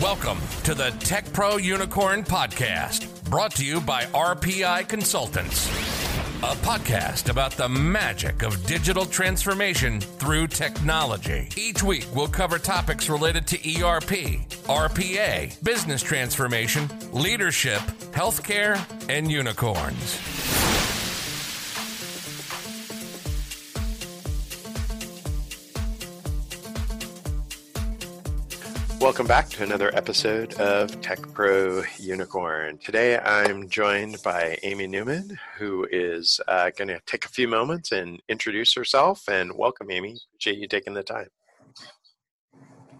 [0.00, 5.68] Welcome to the Tech Pro Unicorn Podcast, brought to you by RPI Consultants,
[6.38, 11.50] a podcast about the magic of digital transformation through technology.
[11.54, 14.40] Each week, we'll cover topics related to ERP,
[14.70, 17.80] RPA, business transformation, leadership,
[18.12, 18.80] healthcare,
[19.10, 20.29] and unicorns.
[29.00, 32.76] Welcome back to another episode of Tech Pro Unicorn.
[32.76, 37.92] Today I'm joined by Amy Newman, who is uh, going to take a few moments
[37.92, 39.26] and introduce herself.
[39.26, 40.18] And welcome, Amy.
[40.34, 41.28] Appreciate you taking the time.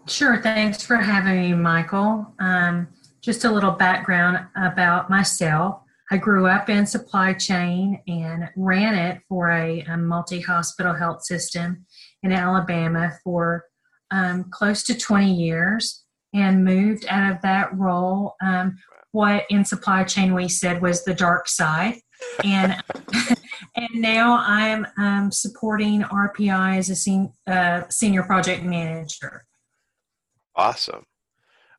[0.08, 0.40] Sure.
[0.40, 2.32] Thanks for having me, Michael.
[2.38, 2.88] Um,
[3.20, 5.82] just a little background about myself.
[6.10, 11.24] I grew up in supply chain and ran it for a, a multi hospital health
[11.24, 11.84] system
[12.22, 13.66] in Alabama for
[14.10, 18.34] um, close to 20 years and moved out of that role.
[18.42, 18.78] Um,
[19.12, 21.96] what in supply chain we said was the dark side.
[22.44, 22.76] And
[23.76, 29.44] and now I'm um, supporting RPI as a sen- uh, senior project manager.
[30.54, 31.04] Awesome.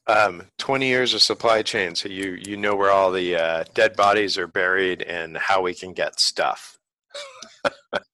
[0.08, 3.96] Um, 20 years of supply chain, so you you know where all the uh, dead
[3.96, 6.80] bodies are buried and how we can get stuff.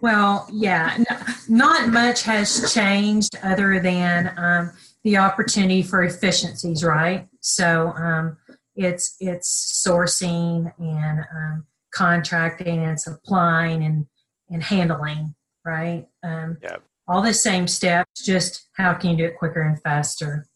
[0.00, 4.72] Well, yeah, n- not much has changed other than um,
[5.04, 7.28] the opportunity for efficiencies, right?
[7.40, 8.36] So um,
[8.74, 14.06] it's it's sourcing and um, contracting and supplying and
[14.50, 16.06] and handling, right?
[16.22, 16.76] Um, yeah.
[17.08, 20.46] All the same steps, just how can you do it quicker and faster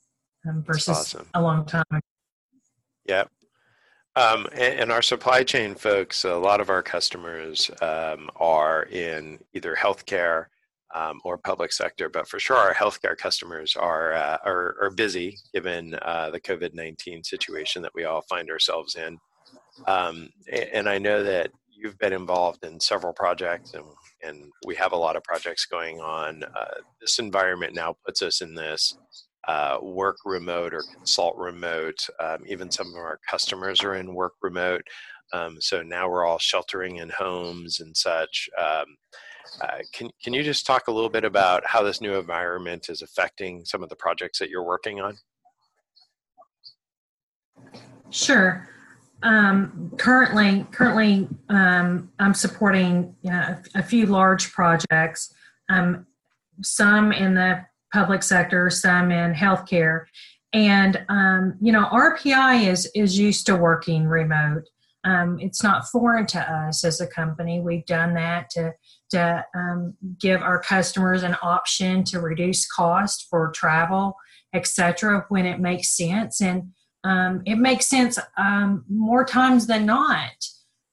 [0.49, 1.27] um, versus awesome.
[1.35, 1.85] a long time.
[3.07, 3.31] Yep.
[4.17, 9.39] Um, and, and, our supply chain folks, a lot of our customers um, are in
[9.55, 10.47] either healthcare
[10.95, 15.37] um, or public sector, but for sure our healthcare customers are uh, are, are, busy
[15.55, 19.17] given uh, the COVID nineteen situation that we all find ourselves in.
[19.87, 23.85] Um, and I know that you've been involved in several projects, and
[24.23, 26.43] and we have a lot of projects going on.
[26.43, 28.99] Uh, this environment now puts us in this
[29.49, 32.07] uh, work remote or consult remote.
[32.21, 34.83] Um, even some of our customers are in work remote.
[35.33, 38.49] Um, so now we're all sheltering in homes and such.
[38.59, 38.97] Um,
[39.61, 43.03] uh, can, can you just talk a little bit about how this new environment is
[43.03, 45.17] affecting some of the projects that you're working on?
[48.11, 48.69] Sure.
[49.23, 55.33] Um, currently, currently, um, I'm supporting you know, a, a, few large projects.
[55.69, 56.07] Um,
[56.63, 60.05] some in the public sector, some in healthcare.
[60.53, 64.65] And um, you know, RPI is is used to working remote.
[65.05, 67.61] Um, it's not foreign to us as a company.
[67.61, 68.75] We've done that to
[69.11, 74.17] to um, give our customers an option to reduce cost for travel,
[74.53, 75.27] etc.
[75.29, 76.73] When it makes sense, and
[77.05, 80.33] um, it makes sense um, more times than not.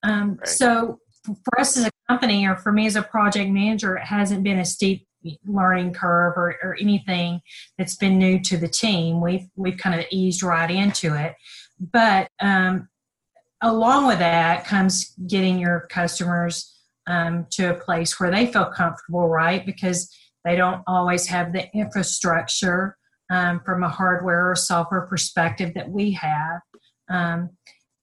[0.03, 0.47] Um, right.
[0.47, 4.43] So for us as a company, or for me as a project manager, it hasn't
[4.43, 5.06] been a steep
[5.45, 7.41] learning curve or, or anything
[7.77, 9.21] that's been new to the team.
[9.21, 11.35] We've we've kind of eased right into it,
[11.79, 12.89] but um,
[13.61, 16.73] along with that comes getting your customers
[17.07, 19.65] um, to a place where they feel comfortable, right?
[19.65, 20.13] Because
[20.45, 22.97] they don't always have the infrastructure
[23.29, 26.61] um, from a hardware or software perspective that we have.
[27.09, 27.49] Um,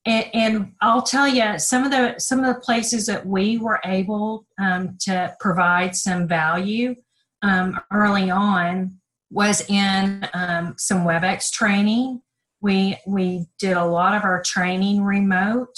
[0.07, 3.81] and, and, I'll tell you some of the some of the places that we were
[3.85, 6.95] able um, to provide some value
[7.45, 8.99] um, early on
[9.31, 12.23] was in um, some WebEx training.
[12.61, 15.75] We we did a lot of our training remote,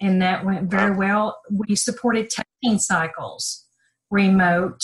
[0.00, 1.38] and that went very well.
[1.50, 3.66] We supported testing cycles
[4.10, 4.80] remote,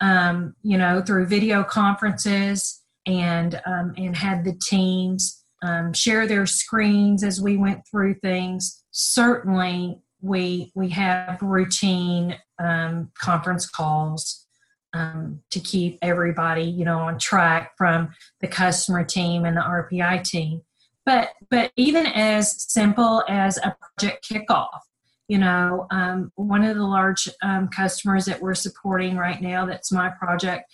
[0.00, 6.46] um, you know, through video conferences, and um, and had the teams um, share their
[6.46, 8.84] screens as we went through things.
[8.90, 14.46] Certainly, we we have routine um, conference calls
[14.92, 20.24] um, to keep everybody, you know, on track from the customer team and the RPI
[20.24, 20.62] team.
[21.06, 24.80] But but even as simple as a project kickoff,
[25.28, 29.92] you know, um, one of the large um, customers that we're supporting right now, that's
[29.92, 30.70] my project,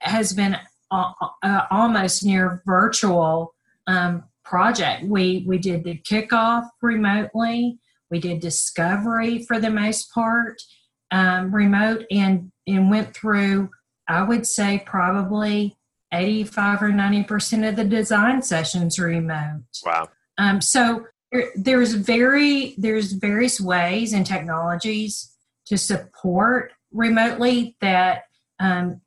[0.00, 0.56] has been
[0.90, 1.12] uh,
[1.42, 3.54] uh, almost near virtual
[3.86, 5.04] um, project.
[5.04, 7.78] We we did the kickoff remotely.
[8.10, 10.62] We did discovery for the most part
[11.10, 13.70] um, remote and and went through
[14.08, 15.78] i would say probably
[16.12, 19.64] 85 or 90 percent of the design sessions remote.
[19.84, 20.08] Wow.
[20.38, 25.34] Um, so there, there's very there's various ways and technologies
[25.66, 28.24] to support remotely that
[28.60, 29.00] um,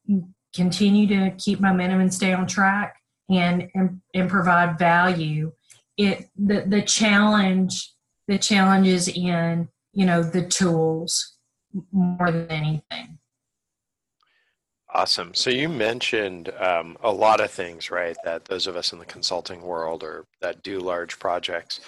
[0.54, 2.98] continue to keep momentum and stay on track
[3.30, 5.52] and and, and provide value.
[5.98, 7.94] It the the challenge
[8.28, 11.38] the challenge is in you know the tools
[11.92, 13.18] more than anything.
[14.94, 15.34] Awesome.
[15.34, 18.18] So you mentioned um, a lot of things, right?
[18.26, 21.80] That those of us in the consulting world or that do large projects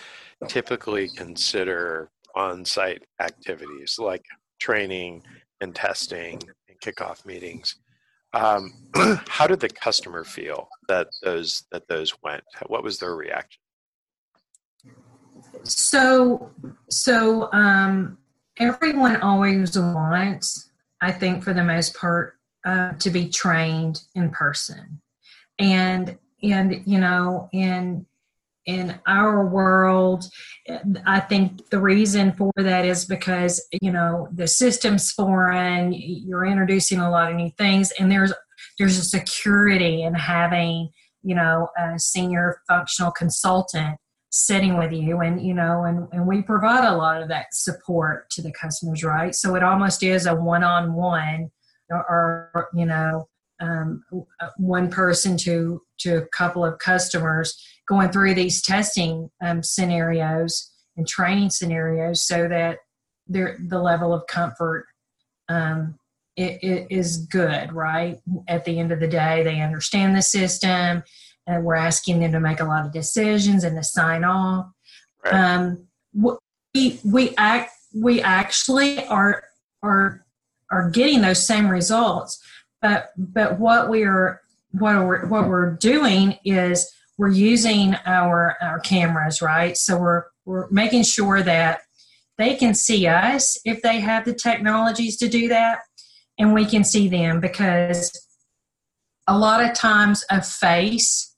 [0.47, 4.23] typically consider on-site activities like
[4.59, 5.21] training
[5.59, 7.75] and testing and kickoff meetings.
[8.33, 8.73] Um,
[9.27, 12.43] how did the customer feel that those that those went?
[12.67, 13.59] What was their reaction?
[15.63, 16.51] So,
[16.89, 18.17] so um,
[18.57, 20.69] everyone always wants,
[21.01, 22.35] I think, for the most part,
[22.65, 25.01] uh, to be trained in person,
[25.59, 28.05] and and you know, in
[28.65, 30.25] in our world,
[31.05, 35.93] I think the reason for that is because you know the system's foreign.
[35.93, 38.33] You're introducing a lot of new things, and there's
[38.79, 40.89] there's a security in having
[41.21, 43.97] you know a senior functional consultant
[44.35, 48.27] sitting with you and you know and, and we provide a lot of that support
[48.31, 49.35] to the customers right?
[49.35, 51.51] So it almost is a one-on-one
[51.91, 54.03] or, or you know um,
[54.57, 61.07] one person to to a couple of customers going through these testing um, scenarios and
[61.07, 62.79] training scenarios so that
[63.27, 64.87] the level of comfort
[65.47, 65.99] um,
[66.35, 68.17] it, it is good right?
[68.47, 71.03] At the end of the day they understand the system
[71.47, 74.67] and we're asking them to make a lot of decisions and to sign off.
[75.23, 75.33] Right.
[75.33, 75.87] Um,
[76.73, 79.43] we we act we actually are
[79.81, 80.25] are
[80.71, 82.41] are getting those same results,
[82.81, 84.41] but but what we are
[84.71, 89.77] what we're what we're doing is we're using our our cameras right.
[89.77, 91.81] So we're we're making sure that
[92.37, 95.79] they can see us if they have the technologies to do that,
[96.39, 98.11] and we can see them because
[99.27, 101.32] a lot of times a face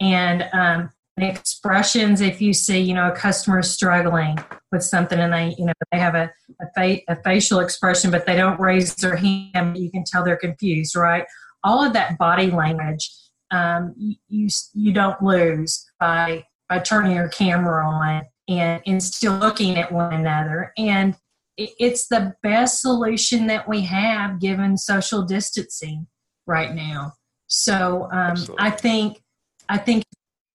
[0.00, 4.38] and um, expressions if you see you know a customer is struggling
[4.70, 6.30] with something and they you know they have a,
[6.60, 10.36] a, fa- a facial expression but they don't raise their hand you can tell they're
[10.36, 11.24] confused right?
[11.64, 13.10] All of that body language
[13.50, 13.94] um,
[14.28, 19.90] you you don't lose by by turning your camera on and and still looking at
[19.90, 20.72] one another.
[20.76, 21.16] And
[21.56, 26.06] it's the best solution that we have given social distancing
[26.46, 27.14] right now.
[27.48, 29.22] So um, i think
[29.68, 30.04] I think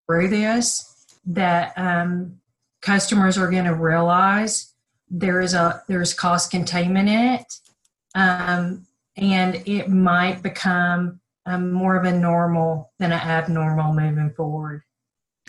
[0.07, 0.89] through this
[1.25, 2.39] that um,
[2.81, 4.74] customers are going to realize
[5.10, 7.54] there is a there's cost containment in it,
[8.15, 14.83] um, and it might become um, more of a normal than an abnormal moving forward.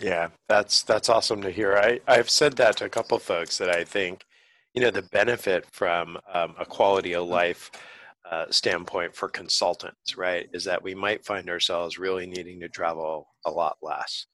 [0.01, 1.75] Yeah, that's that's awesome to hear.
[1.75, 4.25] I I've said that to a couple folks that I think,
[4.73, 7.71] you know, the benefit from um, a quality of life
[8.31, 13.27] uh, standpoint for consultants, right, is that we might find ourselves really needing to travel
[13.45, 14.25] a lot less.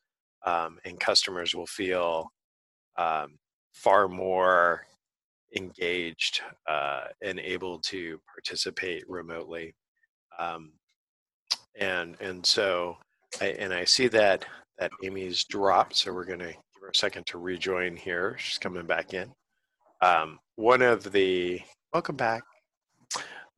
[0.45, 2.31] Um, and customers will feel
[2.97, 3.37] um,
[3.73, 4.85] far more
[5.55, 9.75] engaged uh, and able to participate remotely.
[10.39, 10.71] Um,
[11.79, 12.97] and and so
[13.39, 14.45] I, and I see that
[14.79, 18.35] that Amy's dropped, so we're going to give her a second to rejoin here.
[18.39, 19.31] She's coming back in.
[20.01, 21.61] Um, one of the
[21.93, 22.43] welcome back.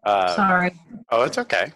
[0.06, 0.72] Uh, Sorry.
[1.12, 1.72] Oh, it's okay.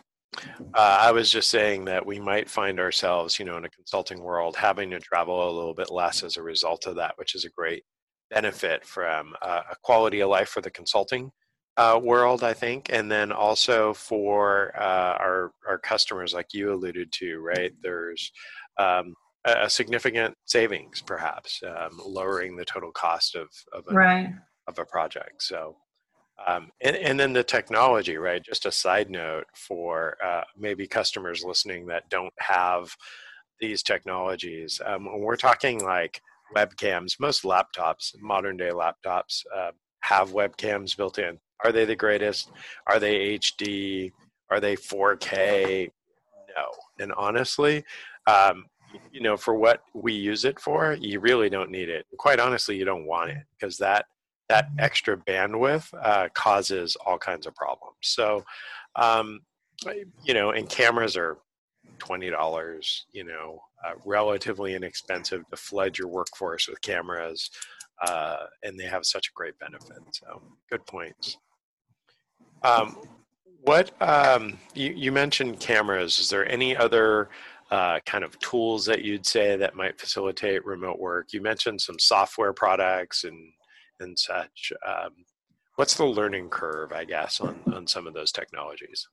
[0.73, 4.21] Uh, I was just saying that we might find ourselves, you know, in a consulting
[4.21, 7.45] world having to travel a little bit less as a result of that, which is
[7.45, 7.83] a great
[8.29, 11.31] benefit from uh, a quality of life for the consulting
[11.77, 17.11] uh, world, I think, and then also for uh, our our customers, like you alluded
[17.13, 17.71] to, right?
[17.81, 18.31] There's
[18.79, 19.13] um,
[19.45, 24.29] a significant savings, perhaps, um, lowering the total cost of of a, right.
[24.67, 25.43] of a project.
[25.43, 25.77] So
[26.45, 28.43] um, and, and, then the technology, right?
[28.43, 32.95] Just a side note for uh, maybe customers listening that don't have
[33.59, 34.79] these technologies.
[34.85, 36.21] Um, when we're talking like
[36.55, 41.39] webcams, most laptops, modern day laptops, uh, have webcams built in.
[41.63, 42.51] Are they the greatest?
[42.85, 44.11] Are they HD?
[44.49, 45.89] Are they 4K?
[46.55, 46.65] No.
[46.99, 47.83] And honestly,
[48.27, 48.65] um,
[49.11, 52.05] you know, for what we use it for, you really don't need it.
[52.17, 54.05] Quite honestly, you don't want it because that
[54.49, 57.97] that extra bandwidth uh, causes all kinds of problems.
[58.01, 58.43] So,
[58.95, 59.41] um,
[60.23, 61.37] you know, and cameras are
[61.99, 63.05] twenty dollars.
[63.11, 67.49] You know, uh, relatively inexpensive to flood your workforce with cameras,
[68.05, 69.97] uh, and they have such a great benefit.
[70.11, 71.37] So, good points.
[72.63, 72.97] Um,
[73.61, 76.19] what um, you, you mentioned cameras?
[76.19, 77.29] Is there any other
[77.69, 81.33] uh, kind of tools that you'd say that might facilitate remote work?
[81.33, 83.51] You mentioned some software products and
[83.99, 84.71] and such.
[84.85, 85.25] Um,
[85.75, 89.07] what's the learning curve, I guess, on, on some of those technologies?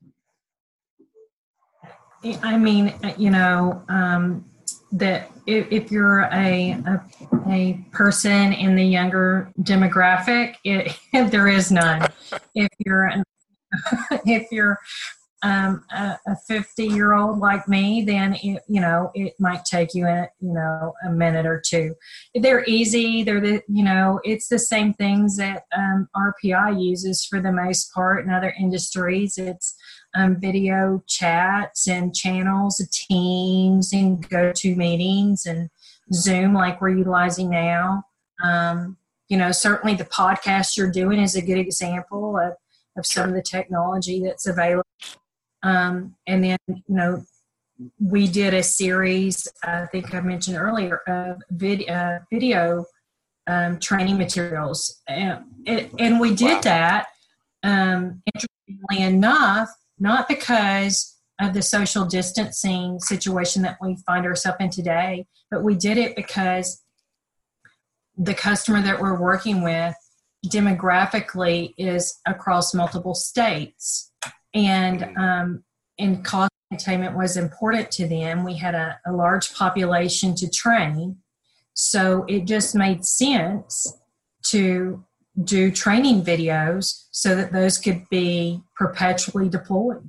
[2.43, 4.47] I mean, you know, um,
[4.93, 7.03] that if, if you're a, a,
[7.49, 10.97] a person in the younger demographic, it,
[11.31, 12.09] there is none.
[12.55, 13.11] if you're
[14.25, 14.79] if you're
[15.45, 20.07] um, a 50 year old like me, then it, you know it might take you
[20.07, 21.95] a you know a minute or two.
[22.35, 23.23] They're easy.
[23.23, 27.93] They're the you know it's the same things that um, RPI uses for the most
[27.93, 29.37] part in other industries.
[29.37, 29.77] It's
[30.15, 35.69] um, video chats and channels, Teams and GoToMeetings and
[36.13, 38.05] Zoom like we're utilizing now.
[38.43, 38.97] Um,
[39.29, 42.55] you know, certainly the podcast you're doing is a good example of,
[42.97, 44.84] of some of the technology that's available
[45.65, 47.25] um, and then, you know,
[47.99, 52.85] we did a series, I think I mentioned earlier, of vid- uh, video
[53.47, 55.03] um, training materials.
[55.09, 56.61] And, and we did wow.
[56.61, 57.07] that,
[57.63, 64.71] um, interestingly enough, not because of the social distancing situation that we find ourselves in
[64.71, 66.83] today, but we did it because
[68.17, 69.97] the customer that we're working with
[70.47, 74.13] demographically is across multiple states
[74.55, 75.65] and um,
[75.99, 78.45] and cost containment was important to them.
[78.45, 81.17] We had a, a large population to train,
[81.75, 83.93] so it just made sense
[84.45, 85.05] to
[85.43, 90.09] do training videos so that those could be perpetually deployed.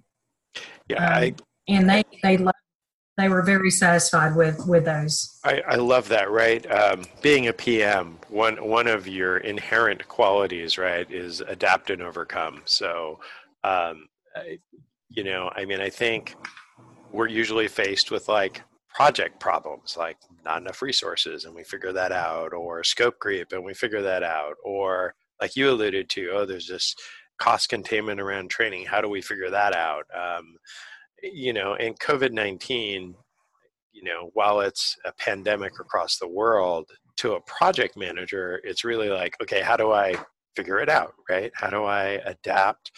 [0.88, 1.36] Yeah, um, I,
[1.68, 2.56] and they they loved,
[3.18, 5.40] they were very satisfied with with those.
[5.44, 6.30] I, I love that.
[6.30, 12.04] Right, um, being a PM, one one of your inherent qualities, right, is adapt and
[12.04, 12.62] overcome.
[12.66, 13.20] So
[13.64, 14.08] um,
[15.10, 16.36] you know, I mean, I think
[17.12, 18.62] we're usually faced with like
[18.94, 23.64] project problems, like not enough resources, and we figure that out, or scope creep, and
[23.64, 26.96] we figure that out, or like you alluded to, oh, there's this
[27.38, 28.86] cost containment around training.
[28.86, 30.06] How do we figure that out?
[30.16, 30.56] Um,
[31.22, 33.16] you know, and COVID 19,
[33.92, 39.10] you know, while it's a pandemic across the world, to a project manager, it's really
[39.10, 40.16] like, okay, how do I
[40.56, 41.52] figure it out, right?
[41.56, 42.92] How do I adapt?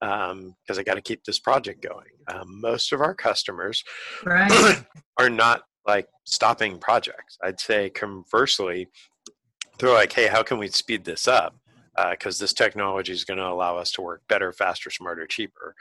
[0.00, 2.08] Because um, I got to keep this project going.
[2.28, 3.84] Um, most of our customers
[4.24, 4.82] right.
[5.18, 7.36] are not like stopping projects.
[7.42, 8.88] I'd say conversely,
[9.78, 11.56] they're like, hey, how can we speed this up?
[12.10, 15.74] Because uh, this technology is going to allow us to work better, faster, smarter, cheaper.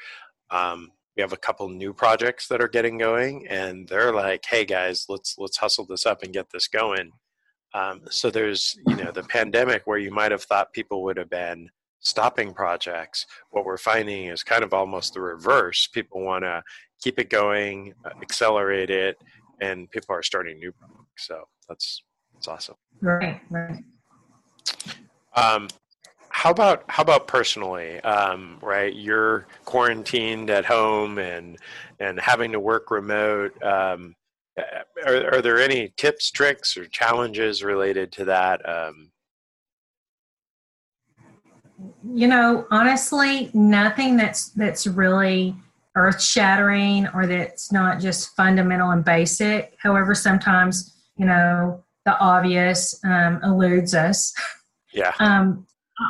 [0.50, 4.66] Um, we have a couple new projects that are getting going, and they're like, hey
[4.66, 7.12] guys, let's let's hustle this up and get this going.
[7.74, 11.30] Um, so there's you know the pandemic where you might have thought people would have
[11.30, 15.88] been stopping projects, what we're finding is kind of almost the reverse.
[15.88, 16.64] People want to
[17.02, 19.18] keep it going, uh, accelerate it,
[19.62, 21.28] and people are starting new projects.
[21.28, 22.04] So that's
[22.34, 22.76] that's awesome.
[23.02, 23.84] Right, right.
[25.36, 25.68] Um,
[26.30, 28.00] how about how about personally?
[28.02, 31.58] Um, right, you're quarantined at home and
[32.00, 33.62] and having to work remote.
[33.62, 34.16] Um,
[35.06, 38.68] are, are there any tips, tricks, or challenges related to that?
[38.68, 39.12] Um,
[42.14, 45.56] you know, honestly, nothing that's that's really
[45.96, 49.76] earth shattering or that's not just fundamental and basic.
[49.82, 54.34] However, sometimes you know the obvious um, eludes us.
[54.92, 55.14] Yeah.
[55.20, 55.68] Um,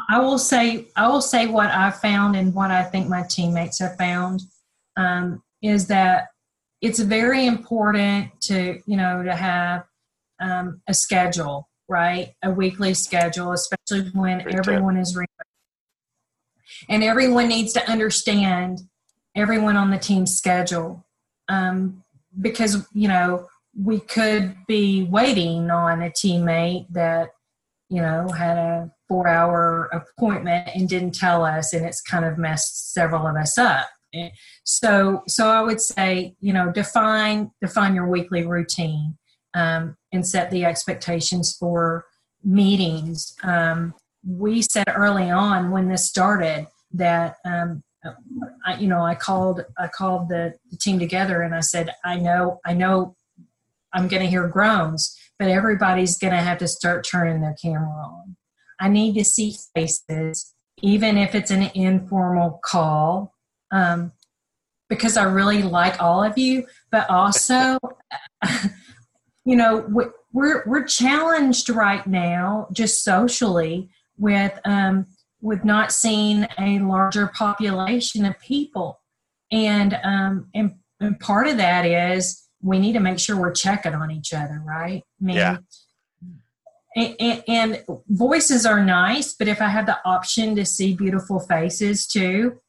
[0.09, 3.79] I will say I will say what I found and what I think my teammates
[3.79, 4.41] have found
[4.95, 6.27] um, is that
[6.81, 9.83] it's very important to you know to have
[10.39, 12.33] um, a schedule, right?
[12.43, 15.27] A weekly schedule, especially when Great everyone is remote
[16.87, 18.81] and everyone needs to understand
[19.35, 21.05] everyone on the team's schedule
[21.47, 22.03] um,
[22.39, 23.47] because you know
[23.81, 27.29] we could be waiting on a teammate that
[27.89, 32.37] you know had a four hour appointment and didn't tell us and it's kind of
[32.37, 33.89] messed several of us up.
[34.63, 39.17] So so i would say you know define define your weekly routine
[39.53, 42.05] um, and set the expectations for
[42.43, 43.93] meetings um,
[44.25, 47.83] we said early on when this started that um,
[48.65, 52.17] I, you know I called I called the, the team together and I said I
[52.17, 53.15] know I know
[53.93, 57.89] I'm going to hear groans, but everybody's going to have to start turning their camera
[57.89, 58.35] on.
[58.79, 63.33] I need to see faces, even if it's an informal call,
[63.71, 64.11] um,
[64.89, 66.65] because I really like all of you.
[66.91, 67.79] But also,
[69.45, 69.85] you know,
[70.31, 75.07] we're we're challenged right now, just socially, with um,
[75.41, 78.99] with not seeing a larger population of people.
[79.51, 83.95] And, um, and, and part of that is we need to make sure we're checking
[83.95, 85.03] on each other, right?
[85.21, 85.57] I mean, yeah.
[86.95, 92.07] And, and, voices are nice, but if I have the option to see beautiful faces
[92.07, 92.59] too,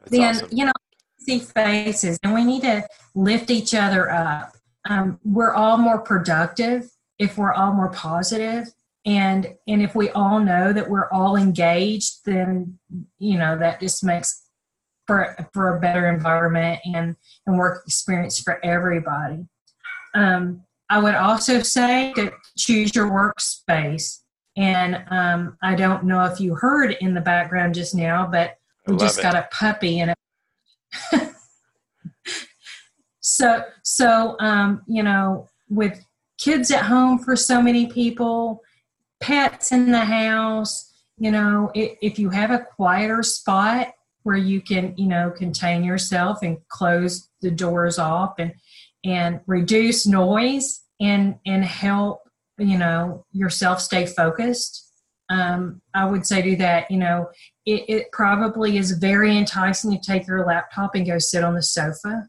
[0.00, 0.48] That's then awesome.
[0.50, 0.72] you know,
[1.20, 4.56] see faces, and we need to lift each other up.
[4.90, 8.72] um, we're all more productive if we're all more positive
[9.08, 12.78] and and if we all know that we're all engaged then
[13.18, 14.44] you know that just makes
[15.06, 19.46] for for a better environment and and work experience for everybody
[20.14, 24.20] um, i would also say to choose your workspace
[24.56, 28.96] and um, i don't know if you heard in the background just now but we
[28.98, 29.22] just it.
[29.22, 30.14] got a puppy and a
[33.20, 36.04] so so um, you know with
[36.38, 38.62] kids at home for so many people
[39.20, 44.94] pets in the house you know if, you have a quieter spot where you can
[44.96, 48.52] you know contain yourself and close the doors off and
[49.04, 52.22] and reduce noise and and help
[52.58, 54.84] you know yourself stay focused
[55.30, 57.28] um, i would say do that you know
[57.66, 61.62] it, it probably is very enticing to take your laptop and go sit on the
[61.62, 62.28] sofa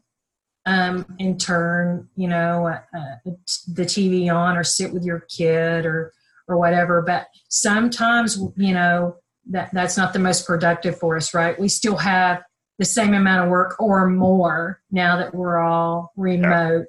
[0.66, 3.32] um, and turn you know uh, uh
[3.68, 6.12] the tv on or sit with your kid or
[6.50, 7.02] or whatever.
[7.02, 9.16] But sometimes, you know,
[9.50, 11.58] that that's not the most productive for us, right?
[11.58, 12.42] We still have
[12.78, 16.86] the same amount of work or more now that we're all remote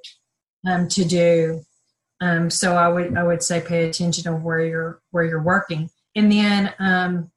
[0.66, 1.62] um, to do.
[2.22, 5.90] Um, so I would I would say pay attention to where you're where you're working,
[6.16, 7.32] and then um,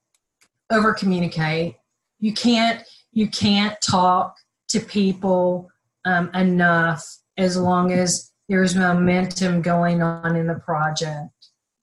[0.71, 1.75] over communicate.
[2.19, 4.35] You can't you can't talk
[4.69, 5.69] to people
[6.05, 7.03] um, enough
[7.37, 11.29] as long as there's momentum going on in the project.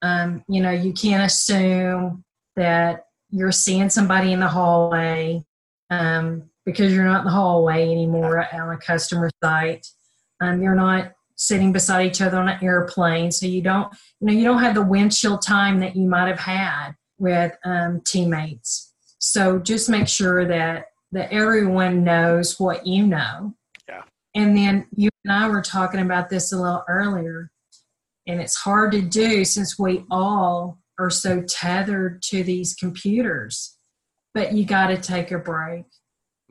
[0.02, 2.25] Um, you know, you can't assume
[2.56, 5.44] that you're seeing somebody in the hallway
[5.90, 9.87] um, because you're not in the hallway anymore on a customer site.
[10.40, 14.32] Um, you're not sitting beside each other on an airplane, so you don't, you know,
[14.32, 18.92] you don't have the windshield time that you might have had with um, teammates.
[19.18, 23.54] So just make sure that that everyone knows what you know.
[23.87, 24.02] Yeah.
[24.35, 27.50] And then you and I were talking about this a little earlier
[28.26, 33.77] and it's hard to do since we all are so tethered to these computers.
[34.35, 35.85] But you got to take a break.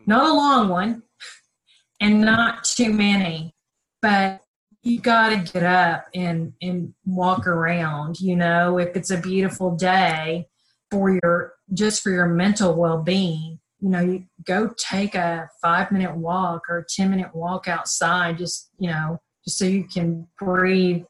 [0.06, 1.04] Not a long one
[2.02, 3.56] and not too many,
[4.02, 4.42] but
[4.84, 8.20] you got to get up and, and walk around.
[8.20, 10.48] You know, if it's a beautiful day
[10.90, 15.92] for your just for your mental well being, you know, you go take a five
[15.92, 20.28] minute walk or a 10 minute walk outside, just, you know, just so you can
[20.38, 21.04] breathe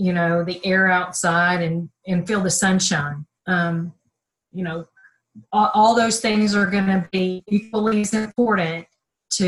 [0.00, 3.26] you know the air outside and and feel the sunshine.
[3.46, 3.92] Um,
[4.52, 4.86] you know
[5.52, 8.86] all, all those things are going to be equally as important
[9.34, 9.46] to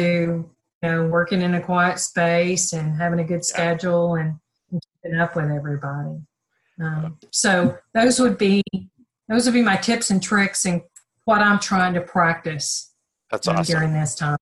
[0.82, 4.34] you know working in a quiet space and having a good schedule and,
[4.70, 6.20] and keeping up with everybody.
[6.80, 8.62] Um, so those would be
[9.28, 10.82] those would be my tips and tricks and
[11.24, 12.92] what i'm trying to practice
[13.32, 14.36] that's awesome during this time.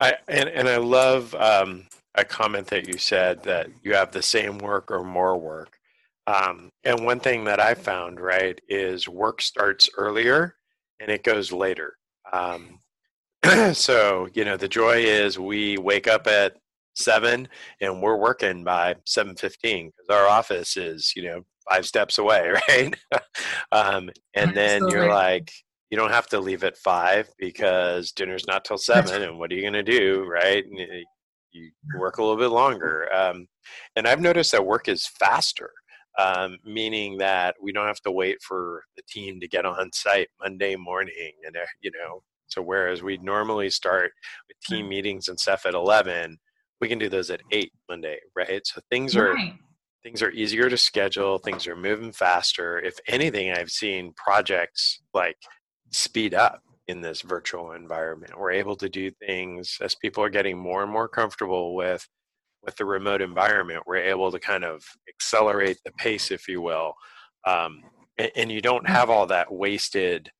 [0.00, 4.22] I, and, and I love um, a comment that you said that you have the
[4.22, 5.78] same work or more work.
[6.26, 10.54] Um, and one thing that I found, right, is work starts earlier
[11.00, 11.96] and it goes later.
[12.32, 12.78] Um,
[13.72, 16.56] so, you know, the joy is we wake up at
[16.94, 17.48] seven
[17.80, 22.94] and we're working by 7.15 because our office is, you know, five steps away, right?
[23.72, 24.96] um, and then Absolutely.
[24.96, 25.52] you're like,
[25.90, 29.54] you don't have to leave at five because dinner's not till seven and what are
[29.54, 31.04] you going to do right and
[31.54, 33.08] you work a little bit longer.
[33.14, 33.46] Um,
[33.96, 35.70] and I've noticed that work is faster,
[36.18, 40.28] um, meaning that we don't have to wait for the team to get on site
[40.40, 41.32] Monday morning.
[41.46, 44.12] And, uh, you know, so whereas we normally start
[44.48, 46.38] with team meetings and stuff at 11,
[46.80, 48.66] we can do those at 8 Monday, right?
[48.66, 49.34] So things are.
[49.34, 49.54] Right.
[50.02, 51.38] Things are easier to schedule.
[51.38, 52.78] Things are moving faster.
[52.78, 55.38] If anything, I've seen projects like
[55.92, 58.38] speed up in this virtual environment.
[58.38, 62.06] We're able to do things as people are getting more and more comfortable with
[62.62, 63.82] with the remote environment.
[63.86, 66.94] We're able to kind of accelerate the pace, if you will,
[67.46, 67.82] um,
[68.18, 70.30] and, and you don't have all that wasted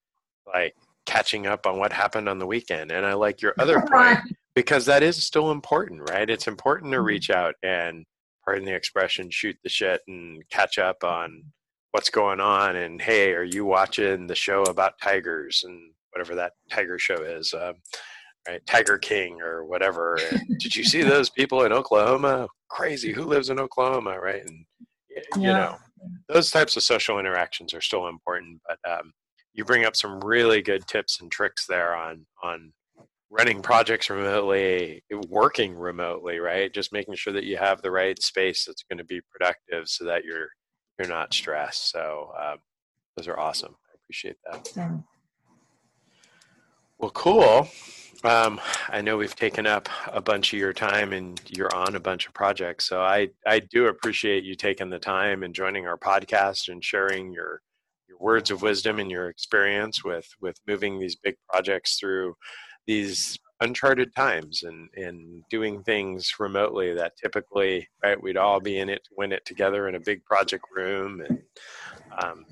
[0.46, 0.74] like
[1.06, 2.90] catching up on what happened on the weekend.
[2.90, 4.20] And I like your other point
[4.54, 6.28] because that is still important, right?
[6.28, 7.06] It's important to mm-hmm.
[7.06, 8.04] reach out and,
[8.44, 11.42] pardon the expression, shoot the shit and catch up on
[11.92, 12.76] what's going on.
[12.76, 15.64] And hey, are you watching the show about tigers?
[15.66, 17.74] And whatever that tiger show is, um,
[18.48, 18.64] right?
[18.66, 20.18] Tiger King or whatever.
[20.30, 22.48] And did you see those people in Oklahoma?
[22.68, 23.12] Crazy.
[23.12, 24.42] Who lives in Oklahoma, right?
[24.42, 24.64] And
[25.36, 25.52] you yeah.
[25.52, 25.76] know,
[26.28, 28.60] those types of social interactions are still important.
[28.66, 29.12] But um,
[29.52, 32.72] you bring up some really good tips and tricks there on on
[33.30, 36.72] running projects remotely, working remotely, right?
[36.72, 40.04] Just making sure that you have the right space that's going to be productive, so
[40.04, 40.48] that you're
[40.98, 41.90] you're not stressed.
[41.90, 42.58] So um,
[43.16, 43.74] those are awesome.
[43.90, 44.68] I appreciate that.
[44.76, 44.96] Yeah.
[46.98, 47.68] Well, cool.
[48.22, 52.00] Um, I know we've taken up a bunch of your time and you're on a
[52.00, 52.88] bunch of projects.
[52.88, 57.32] So I, I do appreciate you taking the time and joining our podcast and sharing
[57.32, 57.60] your,
[58.08, 62.34] your words of wisdom and your experience with, with moving these big projects through
[62.86, 68.88] these uncharted times and, and doing things remotely that typically, right, we'd all be in
[68.88, 71.42] it win it together in a big project room and,
[72.22, 72.46] um,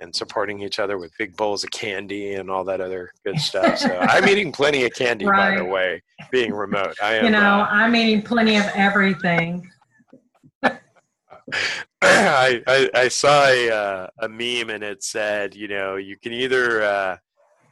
[0.00, 3.78] and supporting each other with big bowls of candy and all that other good stuff.
[3.78, 5.56] So I'm eating plenty of candy, right.
[5.56, 6.94] by the way, being remote.
[7.02, 7.24] I am.
[7.24, 9.70] You know, uh, I'm eating plenty of everything.
[12.02, 16.32] I, I, I saw a uh, a meme and it said, you know, you can
[16.32, 17.16] either uh,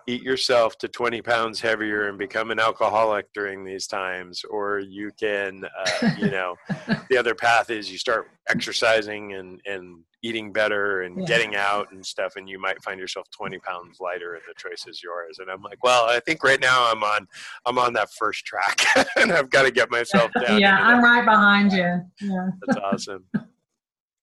[0.06, 5.10] eat yourself to 20 pounds heavier and become an alcoholic during these times or you
[5.18, 6.56] can uh, you know
[7.10, 11.26] the other path is you start exercising and and eating better and yeah.
[11.26, 14.86] getting out and stuff and you might find yourself 20 pounds lighter and the choice
[14.86, 17.26] is yours and i'm like well i think right now i'm on
[17.66, 18.82] i'm on that first track
[19.16, 22.00] and i've got to get myself down yeah i'm right behind you.
[22.20, 22.48] Yeah.
[22.66, 23.24] That's awesome